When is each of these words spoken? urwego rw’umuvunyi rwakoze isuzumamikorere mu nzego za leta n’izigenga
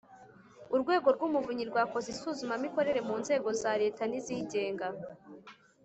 urwego 0.75 1.07
rw’umuvunyi 1.15 1.63
rwakoze 1.71 2.07
isuzumamikorere 2.15 2.99
mu 3.07 3.15
nzego 3.21 3.47
za 3.61 3.71
leta 3.81 4.01
n’izigenga 4.07 4.87